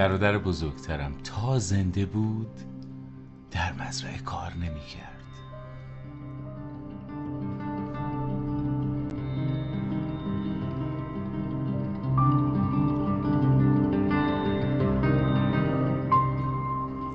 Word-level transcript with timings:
برادر 0.00 0.38
بزرگترم 0.38 1.12
تا 1.24 1.58
زنده 1.58 2.06
بود 2.06 2.60
در 3.50 3.72
مزرعه 3.72 4.18
کار 4.18 4.52
نمی‌کرد. 4.54 5.22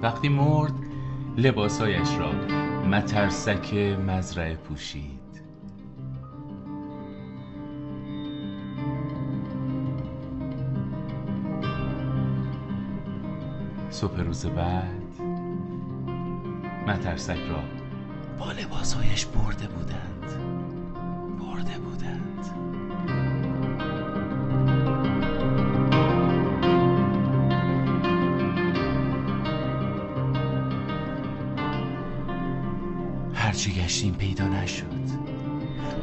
وقتی 0.02 0.30
مرد 0.30 0.74
لباسایش 1.38 2.10
را 2.20 2.32
مترسک 2.90 3.74
مزرعه 4.08 4.56
پوشید 4.56 5.15
صبح 13.96 14.22
روز 14.22 14.46
بعد 14.46 15.14
مترسک 16.88 17.40
را 17.50 17.64
با 18.40 18.52
لباسهایش 18.52 19.26
برده 19.26 19.68
بودند. 19.68 20.32
برده 21.40 21.78
بودند. 21.78 22.46
هرچی 33.34 33.74
گشتیم 33.74 34.14
پیدا 34.14 34.48
نشد. 34.48 34.86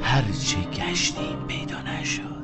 هرچی 0.03 0.65
گشتیم 0.65 1.47
پیدا 1.49 1.83
نشد. 1.83 2.42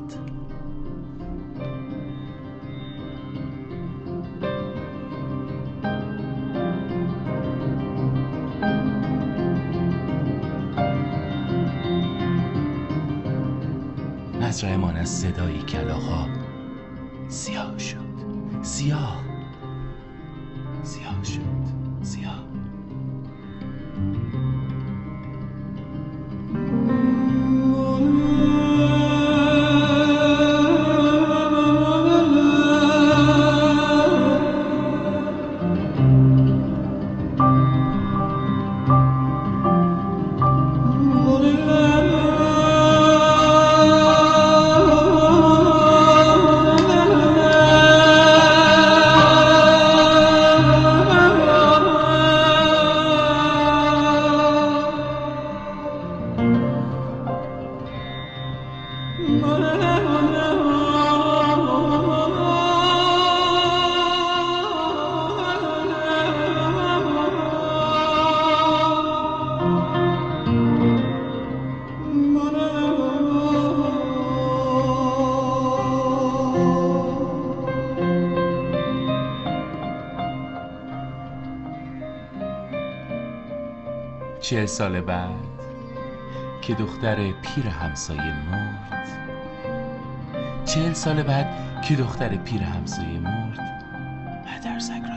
مزرعهمان 14.59 14.97
از 14.97 15.09
صدای 15.09 15.63
کلاها 15.63 16.29
سیاه 17.29 17.79
شد. 17.79 17.99
سیاه. 18.63 19.25
سیاه 20.83 21.25
شد. 21.25 21.41
سیاه. 22.03 22.58
چهل 84.41 84.67
سال 84.67 85.01
بعد 85.01 85.35
که 86.63 86.75
دختر 86.75 87.17
پیر 87.17 87.67
همسایه 87.67 88.51
مرد. 88.51 89.09
چهل 90.65 90.93
سال 90.93 91.23
بعد 91.23 91.83
که 91.83 91.97
دختر 91.97 92.37
پیر 92.37 92.63
همسایه 92.63 93.19
مرد. 93.21 93.61
مدرسک 94.47 95.08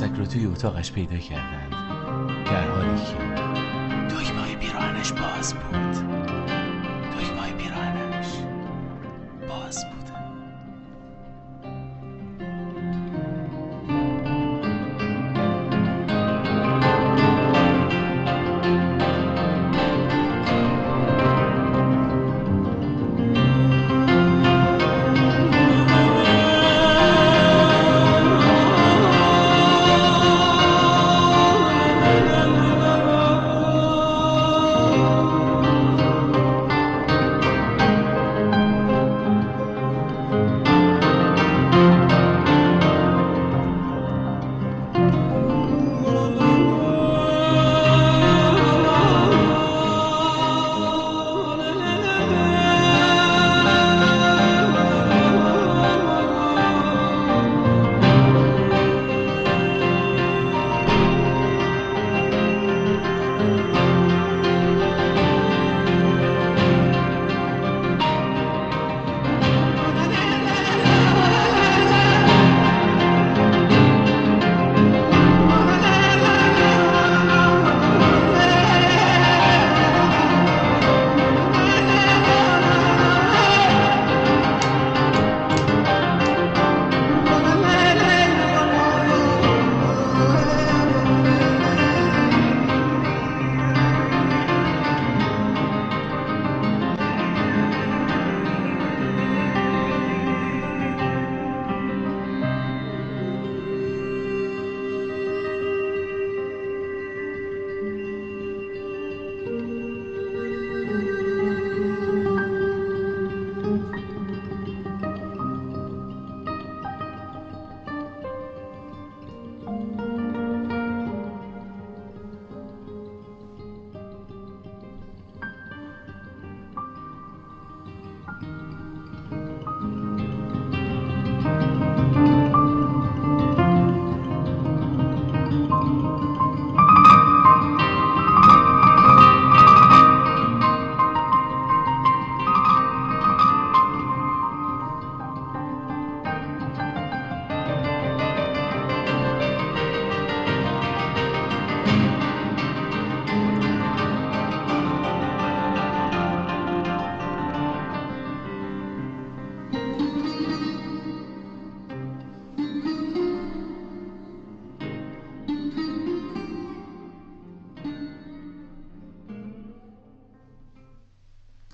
مترسک 0.00 0.18
را 0.18 0.26
توی 0.26 0.46
اتاقش 0.46 0.92
پیدا 0.92 1.16
کردند 1.16 1.70
در 2.44 2.70
حالی 2.70 3.00
که 3.00 3.14
دکمه 4.14 4.56
پیراهنش 4.56 5.12
باز 5.12 5.54
بود. 5.54 5.99